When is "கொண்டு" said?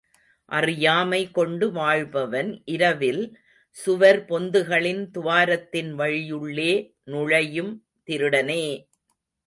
1.31-1.71